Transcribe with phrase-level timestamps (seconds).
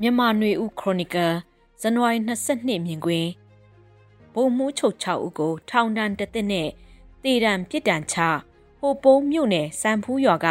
[0.00, 1.34] မြန်မာຫນွေဦးခရိုနီကယ်
[1.80, 3.30] ဇန်နဝါရီ22မြင်ကွင်း
[4.34, 6.68] ဘုံမှုချုပ်6ဦးကို ထောင်ဒဏ်တစ်သက်နဲ့
[7.24, 8.16] တေဒဏ်ပြစ်ဒဏ်ချ
[8.78, 10.46] ဟိုပုံးမြို့နယ်စံဖူးရွာက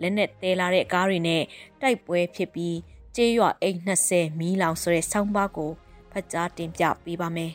[0.00, 1.42] လက်နဲ့တဲလာတဲ့ကားတွေနဲ့
[1.80, 2.76] တိုက်ပွဲဖြစ်ပြီး
[3.14, 5.70] ကျေးရွာအိမ်20မီးလောင်ဆိုတဲ့ဆောင်းပါးကို
[6.10, 7.52] ဖတ်ကြားတင်ပြပေးပါမယ်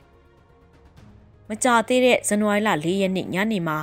[1.49, 3.77] ။မကြသေးတဲ့ဇန်နဝါရီလ4ရက်နေ့ညနေမှာ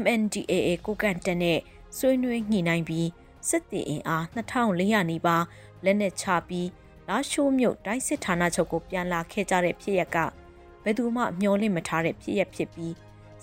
[0.00, 1.58] MNDAA ကိုကန်တက်နဲ့
[1.96, 3.08] ဆွေးနွေးညှိနှိုင်းပြီး
[3.48, 5.44] စစ်တီအင်အား2400နီးပါး
[5.84, 6.68] လက်နက်ချပြီး
[7.08, 10.16] လာရှိုးမြို့တိုင်းစစ်ဌာနချုပ်ကိုပြန်လာခဲ့ကြတဲ့ဖြစ်ရက်က
[10.82, 12.94] ဘယ်သူမှမျှော်လင့်မထားတဲ့ဖြစ်ရက်ဖြစ်ပြီး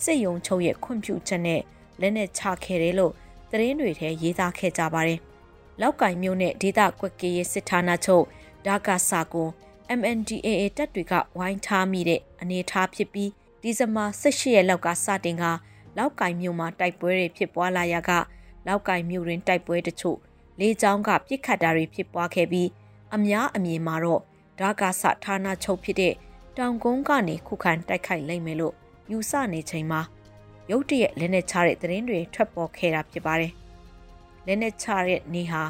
[0.03, 1.61] စစ်ယုံချုပ်ရဲ့ခွင့်ပြုချက်နဲ့
[2.01, 3.13] လက်နက်ချခဲ့တယ်လို့
[3.49, 5.19] သတင်းတွေထဲရေးသားခဲ့ကြပါတယ်။
[5.81, 8.25] လောက်ကင်မြို့နဲ့ဒေသကွက်ကေးရဲ့စစ်ဌာနချုပ်
[8.67, 9.47] ဒါကာစာကို
[9.99, 13.29] MNDAA တပ်တွေကဝိုင်းထားမိတဲ့အနေအထားဖြစ်ပြီး
[13.61, 15.43] ဒီဇင်ဘာ18ရက်လောက်ကစတင်က
[15.97, 18.11] လောက်ကင်မြို့မှာတိုက်ပွဲတွေဖြစ်ပွားလာရာက
[18.67, 20.17] လောက်ကင်မြို့တွင်တိုက်ပွဲတချို့
[20.59, 22.67] လေးချောင်းကပြစ်ခတ်တာတွေဖြစ်ပွားခဲ့ပြီး
[23.15, 24.21] အများအမြင်မှာတော့
[24.59, 26.13] ဒါကာဆဌာနချုပ်ဖြစ်တဲ့
[26.57, 28.75] တောင်ကုန်းကနေခုခံတိုက်ခိုက်လိုက်မယ်လို့
[29.11, 30.01] ယူဆနေချိန်မှာ
[30.69, 33.53] ရုတ်တရက်လက်နဲ့ချတဲ့သတင်းတွေထွက်ပေါ်ခဲ့တာဖြစ်ပါတယ်။
[34.47, 35.63] လက်နဲ့ချတဲ့နေ့ဟာ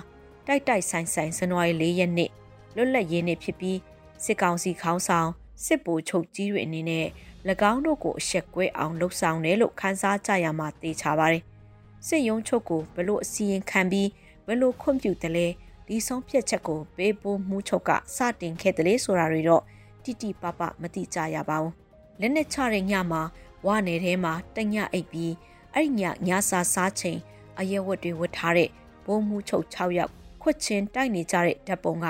[0.48, 2.30] တိုက်တိုက်ဆိုင်ဆိုင်ဇန်နဝါရီ၄ရက်နေ့
[2.76, 3.78] လွတ်လပ်ရေးနေ့ဖြစ်ပြီး
[4.24, 5.30] စစ်ကောင်စီခေါင်းဆောင်
[5.66, 7.08] စစ်ဗိုလ်ချုပ်ကြီးတွေအနေနဲ့၎
[7.72, 11.44] င်းတို့ကိုအဆက်ကွဲအောင်လှုပ်ဆောင်တယ်လို့ခန်းစားကြရမှာသိချပါတယ်။
[12.08, 14.10] စစ်ရုံးချုပ်ကိုဘလို့အစီရင်ခံပြီး
[14.48, 15.48] ဘလို့ခွင့်ပြုတယ်လဲ
[15.94, 19.64] ဒီဆုံးဖြတ်ချက်ကိုပေးပို့မှုချုပ်ကစတင်ခဲ့တယ်လေဆိုတာတွေတော့
[20.04, 21.74] တိတိပပမသိကြရပါဘူး
[22.20, 23.22] လက်နဲ့ချတဲ့ညမှာ
[23.66, 25.34] ဝါနယ်ထဲမှာတညအိပ်ပြီး
[25.76, 27.20] အဲ့ညညစာစားချိန်
[27.60, 28.70] အရဲဝတ်တွေဝတ်ထားတဲ့
[29.06, 32.06] ဘုံမှုချုပ်6ယောက်ခွတ်ချင်းတိုက်နေကြတဲ့ဓာတ်ပုံက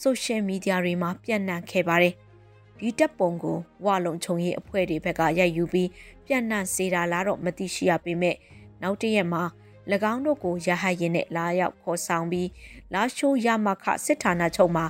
[0.00, 2.14] ဆိုရှယ်မီဒီယာတွေမှာပြန့်နှံ့ခဲ့ပါတယ်
[2.78, 5.88] ဒီတပ်ပုံကိုဝါလုံခြုံရေးအဖွဲ့တွေဘက်ကရိုက်ယူပြီး
[6.26, 8.36] ပြန့်နှံ့စေတာလားတော့မသိရှိရပေမဲ့
[8.82, 9.42] နောက်တရက်မှာ၎
[10.12, 12.48] င်းတို့ကိုရဟတ်ရင်နဲ့လာရောက်ခေါ်ဆောင်ပြီး
[12.94, 14.84] လာရှိုးရမခစစ်ဌာနချုပ်မှာ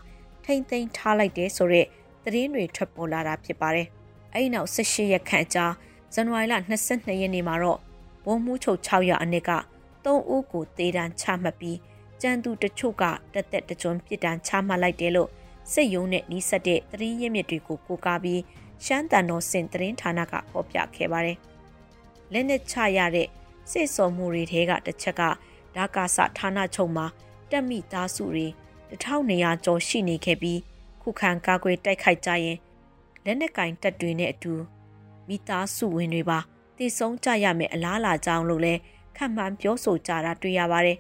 [0.45, 1.87] ထိမ့်သိမ်းထားလိုက်တဲ့ဆိုတဲ့
[2.25, 3.89] သတင်းတွေထွက်ပေါ်လာတာဖြစ်ပါတယ်။
[4.33, 5.67] အဲဒီနောက်18ရက်ခန့်ကြာ
[6.15, 6.55] ဇန်နဝါရီလ
[6.89, 7.81] 22ရက်နေ့မှာတော့
[8.25, 9.51] ဘုံမှုချုပ်6ရက်အနစ်က
[10.05, 11.79] 3ဦးကိုတေးတန်းချမှတ်ပြီး
[12.23, 13.05] ကြံသူတချို့က
[13.35, 15.31] တက်တက်တကြွပြစ်ဒဏ်ချမှတ်လိုက်တယ်လို့
[15.73, 18.41] စစ်ရုံးနဲ့နှီးဆက်တဲ့သတင်းရင်းမြစ်တွေကိုကိုးကားပြီး
[18.85, 21.39] ရှမ်းတန်တော်စင်သတင်းဌာနကဖော်ပြခဲ့ပါတယ်။
[22.33, 23.29] လက်နက်ချရတဲ့
[23.71, 25.23] စစ်စော်မှုတွေထဲကတစ်ချက်က
[25.77, 27.07] ဒါကာဆဌာနချုပ်မှာ
[27.51, 28.47] တက်မိသားစုတွေ
[28.91, 30.61] 1200ကျော်ရှိနေခဲ့ပြီး
[31.03, 32.59] ခုခံကာကွယ်တိုက်ခိုက်ကြရင်
[33.25, 34.55] လက်နက်ကင်တပ်တွေနဲ့အတူ
[35.29, 36.39] မိသားစုဝင်တွေပါ
[36.77, 38.75] တည်ဆုံးကြရမယ်အလားလာကြောင်းလို့လဲ
[39.17, 40.99] ခန့်မှန်းပြောဆိုကြတာတွေ့ရပါတယ်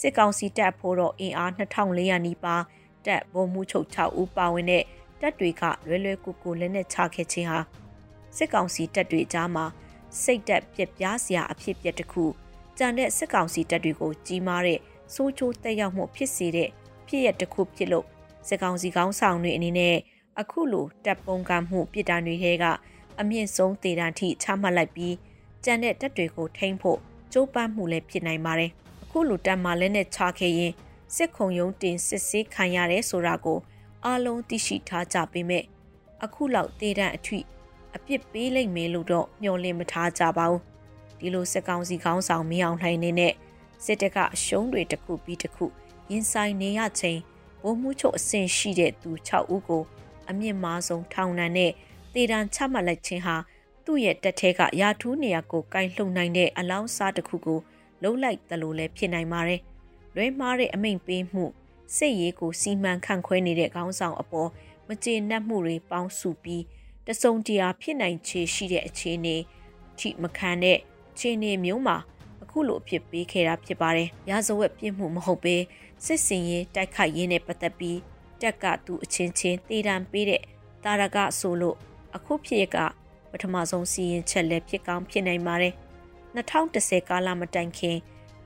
[0.00, 2.62] စစ်ကောင်စီတပ်ဖို့တော့အင်အား2400နီးပါး
[3.06, 4.84] တပ်ဗိုလ်မှူးချုပ်6ဦးပါဝင်တဲ့
[5.20, 7.58] တပ်တွေကလွယ်လွယ်ကူကူလက်နက်ချခဲ့ခြင်းဟာ
[8.36, 9.64] စစ်ကောင်စီတပ်တွေကြားမှာ
[10.20, 12.24] စိတ်တက်ပြက်ပြားစရာအဖြစ်ပြက်တစ်ခု
[12.78, 14.80] ကြံတဲ့စစ်ကောင်စီတပ်တွေကိုကြီးမားတဲ့
[15.14, 16.68] စိုးချိုးတက်ရောက်မှုဖြစ်စေတဲ့
[17.06, 18.06] ဖြစ်ရတစ်ခုဖြစ်လို့
[18.48, 19.96] စစ်ကောင်စီကောင်းဆောင်တွေအနေနဲ့
[20.40, 22.64] အခုလိုတပ်ပုံကမှုပြည်တံတွေထဲက
[23.20, 25.14] အမြင့်ဆုံးဒေတာထိချမှတ်လိုက်ပြီး
[25.64, 26.98] ကြံတဲ့တပ်တွေကိုထိန်းဖို့
[27.32, 28.70] ကြိုးပမ်းမှုလည်းဖြစ်နိုင်ပါတယ်
[29.02, 30.72] အခုလိုတပ်မှလည်းနဲ့ချခဲ့ရင်
[31.16, 33.58] စစ်ခုံရုံးတင်စစ်ဆေးခံရတယ်ဆိုတာကို
[34.04, 35.64] အားလုံးသိရှိထားကြပေမဲ့
[36.24, 37.38] အခုလောက်ဒေတာအထွေ
[37.96, 40.60] အပြစ်ပေးလိုက်မယ်လို့တော့မျှော်လင့်မထားကြပါဘူး
[41.18, 43.32] ဒီလိုစက်ကောင်စီခေါင်းဆောင်မင်းအောင်လှိုင်နေနဲ့
[43.84, 45.64] စစ်တပ်ကအရှုံးတွေတစ်ခုပြီးတစ်ခု
[46.10, 47.20] ရင်ဆိုင်နေရချိန်
[47.62, 49.82] ဘုံမှုချုပ်အဆင့်ရှိတဲ့သူ6ဦးကို
[50.30, 51.72] အမြင့်မားဆုံးထောင်ဒဏ်နဲ့
[52.14, 53.36] တေတံချမှတ်လိုက်ခြင်းဟာ
[53.84, 57.60] သူ့ရဲ့တက်ထဲကရာထူးနေရာကိုကင်လှုပ်နိုင်တဲ့အလောင်းစားတစ်ခုကို
[58.02, 59.60] လုံးလိုက်တယ်လို့လည်းဖြစ်နိုင်ပါတယ်။
[60.14, 61.44] လွဲမားတဲ့အမိန်ပေးမှု
[61.96, 64.48] စစ်ရေးကိုစီမံခန့်ခွဲနေတဲ့ခေါင်းဆောင်အပေါ်
[64.88, 66.62] မကျေနပ်မှုတွေပေါင်းစုပြီး
[67.08, 69.36] တစုံတရာဖြစ်နိုင်ခြေရှိတဲ့အခြေအနေ
[69.98, 70.78] ထိမခံတဲ့
[71.18, 71.96] ခြေအနေမျိုးမှာ
[72.42, 75.56] အခုလိုအဖြစ်ပေးခဲ့တာဖြစ်ပါတယ်။ရာဇဝတ်ပြစ်မှုမဟုတ်ဘဲ
[76.04, 77.98] စစ်စင်ရေးတိုက်ခိုက်ရင်းနဲ့ပတ်သက်ပြီး
[78.42, 80.42] တက်ကသူအချင်းချင်းတည်တံပေးတဲ့
[80.84, 81.76] တာရကဆိုလို့
[82.16, 82.78] အခုဖြစ်ရက
[83.30, 85.74] ပထမဆုံးစီရင်ချက်လည်းဖြစ်ကောင်းဖြစ်နိုင်ပါတယ်။
[86.36, 87.96] 2010ကာလမတိုင်ခင်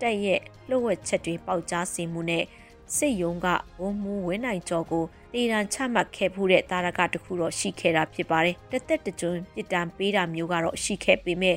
[0.00, 2.44] တက်ရဲ့လှုပ်ဝက်ချက်တွေပေါက်ကြားစီမှုနဲ့
[2.97, 3.47] စစ်ယုံက
[3.80, 5.04] ဝုံမူဝင်းနိုင်ကျော်ကို
[5.38, 11.56] တည်တံချမှတ်ခဲ့မှုတဲ့တာရကတခုတော့ရှိခဲ့တာဖြစ်ပါတယ်။တက်တက်တကြွပြစ်ဒဏ်ပေးတာမျိုးကတော့ရှိခဲ့ပေမဲ့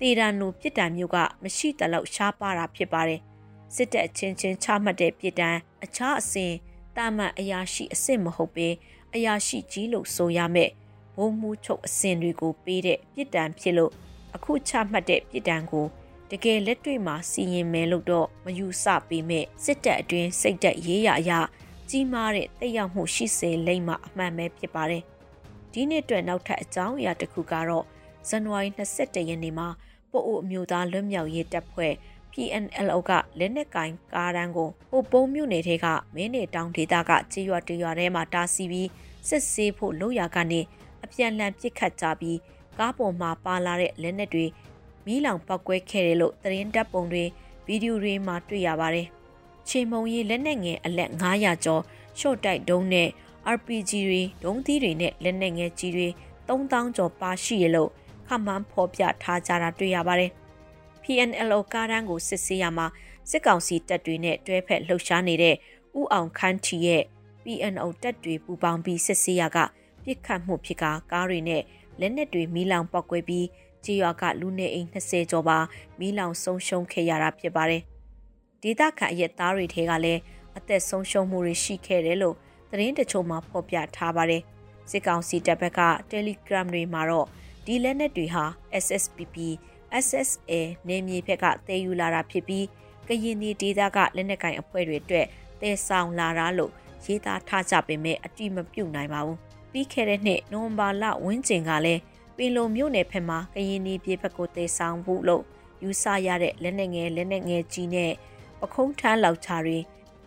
[0.00, 3.20] တည်တံလိုပြစ်ဒဏ်မျိုးကမရှိတလောက်ရှားပါတာဖြစ်ပါတယ်။
[3.74, 6.52] စစ်တပ်ချင်းချင်းချမှတ်တဲ့ပြစ်ဒဏ်အခြားအစဉ်
[6.96, 8.68] တာမန်အရာရှိအစ်စ်မဟုတ်ပဲ
[9.14, 10.70] အရာရှိကြီးလို့ဆိုရမယ်။
[11.16, 13.92] ဘုံမူချုပ်အစဉ်တွေကိုပေးတဲ့ပြစ်ဒဏ်ဖြစ်လို့
[14.36, 15.86] အခုချမှတ်တဲ့ပြစ်ဒဏ်ကို
[16.30, 21.40] တကယ်လက်တွေ့မှာစီရင်မယ်လို့တော့မယူဆပေမဲ့စစ်တပ်အတွင်းစိတ်သက်ရေးရအရာ
[21.92, 25.02] ကြီးမားတဲ့တက်ရောက်မှုရှိစေလိမ့်မှအမှန်ပဲဖြစ်ပါတယ်။
[25.72, 27.84] ဒီနှစ်အတွက်နောက်ထပ်အကြောင်းအရာတစ်ခုကတော့
[28.28, 29.68] ဇန်နဝါရီ22ရက်နေ့မှာ
[30.10, 31.92] ပို့အိုအမျိုးသားလွတ်မြောက်ရေးတပ်ဖွဲ့
[32.32, 38.88] PNLO ကလက်နက်ကင်ကားတန်းကိုဟိုပုံမြို့နယ်ထဲကမင်းနေတောင်ဒေသကကြေးရွာတရွာထဲမှာတားဆီးပြီး
[39.28, 40.60] စစ်ဆေးဖို့လုပ်ရကနေ
[41.04, 42.38] အပြန်လှန်ပစ်ခတ်ကြပြီး
[42.78, 44.46] ကားပေါ်မှာပါလာတဲ့လက်နက်တွေ
[45.06, 47.24] မီးလောင်ပောက်ကွဲခဲ့တယ်လို့သတင်းတပ်ပုံတွေ
[47.66, 49.08] ဗီဒီယိုတွေမှာတွေ့ရပါတယ်။
[49.70, 51.82] ချေမုံရီလက်နက်ငယ်အလက်900ကျော်
[52.18, 53.08] ရှော့တိုက်ဒုံးနဲ့
[53.54, 56.08] RPG တွေဒုံးသီးတွေနဲ့လက်နက်ငယ်ကြီးတွေ
[56.48, 57.90] 3000ကျော်ပါရှိရလို့
[58.28, 60.30] ခမှန်းဖော်ပြထားကြတာတွေ့ရပါတယ်။
[61.02, 62.86] PNLO ကားတန်းကိုစစ်ဆေးရမှာ
[63.30, 65.54] စစ်ကောင်စီတပ်တွေနဲ့တွဲဖက်လှုပ်ရှားနေတဲ့
[66.00, 67.02] ဥအောင်ခန်းချီရဲ့
[67.44, 69.58] PNO တပ်တွေပူးပေါင်းပြီးစစ်ဆေးရက
[70.04, 71.62] ပြစ်ခတ်မှုဖြစ်ကကားတွေနဲ့
[72.00, 73.46] လက်နက်တွေမီးလောင်ပောက်ကွဲပြီး
[73.84, 75.58] ကြေးရွာကလူနေအိမ်20ကျော်ပါ
[75.98, 77.84] မီးလောင်ဆုံးရှုံးခဲ့ရတာဖြစ်ပါတယ်။
[78.62, 80.20] ဒေသခံအရက်သားတွေထဲကလည်း
[80.58, 82.36] အသက်ဆုံးရှုံးမှုတွေရှိခဲ့တယ်လို့
[82.70, 84.42] သတင်းတချို့မှာဖော်ပြထားပါတယ်။
[84.90, 85.80] စစ်ကောင်စီတပ်ဘက်က
[86.10, 87.26] Telegram တွေမှာတော့
[87.66, 88.44] ဒီလက်နက်တွေဟာ
[88.84, 89.36] SSPP
[90.04, 90.52] SSA
[90.88, 92.66] နေမြေဘက်ကတည်ယူလာတာဖြစ်ပြီး
[93.08, 95.26] ကရင်ပြည်ဒေသကလက်နက်ကင်အဖွဲ့တွေအတွက်
[95.60, 96.72] တည်ဆောင်လာတာလို့
[97.04, 99.38] ရေးသားထားကြပေမဲ့အတိမပြုတ်နိုင်ပါဘူး။
[99.72, 102.00] ပြီးခဲ့တဲ့နှစ်နိုဝင်ဘာလဝန်းကျင်ကလည်း
[102.36, 105.44] ပင်လုံမြို့နယ်ဖက်မှာကရင်ပြည်ပြည်ဘက်ကိုတည်ဆောင်ဖို့လို့
[105.82, 108.12] ယူဆရတဲ့လက်နက်ငယ်လက်နက်ငယ်ကြီးနဲ့
[108.60, 109.78] ပခုံးထမ်းလောက်ချတွေ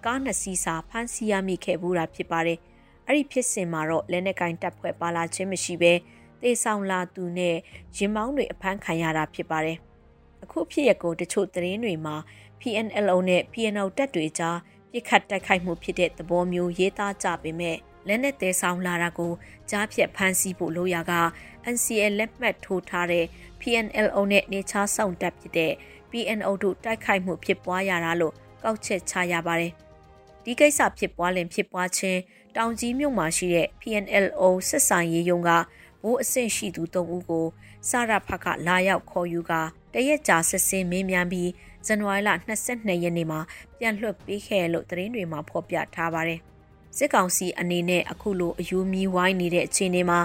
[0.06, 2.60] ကားနှစ်စီးစာဖမ်းဆီးရမိခဲ့ဘူးတာဖြစ်ပါတယ်။
[3.08, 5.94] အဲ့ဒီဖြစ်စဉ်မှာတော့လက်နက်ကင်တပ်ဖွဲ့ပါလာခြင်းမရှိဘဲ
[6.42, 7.56] တေဆောင်လာသူနဲ့
[7.98, 9.78] ရင်မောင်းတွေအဖမ်းခံရတာဖြစ်ပါတယ်။
[10.44, 12.16] အခုဖြစ်ရကိုတချို့သတင်းတွေမှာ
[12.60, 14.58] PNLO နဲ့ PNO တပ်တွေကြား
[14.92, 17.78] ပြစ်ခတ်တိုက်ခိုက်မှုဖြစ်တဲ့သဘောမျိုးရေးသားကြပေမဲ့
[18.08, 19.32] လက်နက်သေးဆောင်လာတာကို
[19.70, 21.14] ကြားဖြတ်ဖမ်းဆီးဖို့လိုရာက
[21.74, 23.26] NCA လက်မှတ်ထိုးထားတဲ့
[23.62, 25.74] PNLO နဲ့နေချားဆောင်တပ်ဖြစ်တဲ့
[26.14, 28.34] PNO တို့တိုက်ခိုက်မှုဖြစ်ပွားရတာလို့
[28.64, 29.72] ကောက်ချက်ချရပါတယ်။
[30.44, 32.20] ဒီကိစ္စဖြစ်ပွားလင်ဖြစ်ပွားခြင်း
[32.56, 35.50] တောင်ကြီးမြို့မှာရှိတဲ့ PNLO စစ်ဆိုင်ရေးရုံးက
[36.04, 37.46] ဘိုးအဆင့်ရှိသူ၃ဦးကို
[37.90, 39.52] စရဖကလာရောက်ခေါ်ယူက
[39.94, 41.50] တရက်ကြာစစ်စင်းမင်းများပြီး
[41.86, 42.30] ဇန်နဝါရီလ
[42.64, 43.40] 22ရက်နေ့မှာ
[43.80, 46.40] ပြန်လွှတ်ပေးခဲ့လို့သတင်းတွေမှာဖော်ပြထားပါတယ်။
[46.98, 50.20] စစ်ကောင်စီအနေနဲ့အခုလိုအယူမီဝိုင်းနေတဲ့အခြေအနေမှာ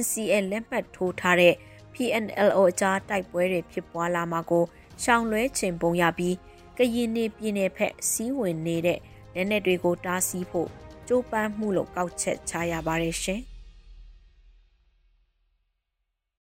[0.00, 1.54] NCA လက်မှတ်ထိုးထားတဲ့
[1.94, 4.64] PNLO အကြားတိုက်ပွဲတွေဖြစ်ပွားလာမှာကို
[5.02, 6.36] ရှောင်လွဲချင်ပုံရပြီး
[6.78, 8.98] ကရင်နေပြည်နယ်ဖက်စီးဝင်နေတဲ့
[9.34, 10.68] လက်နက်တွေကိုတားဆီးဖို့
[11.08, 13.40] ကြိုးပမ်းမှုလို့ကောက်ချက်ချရပါတယ်ရှင်။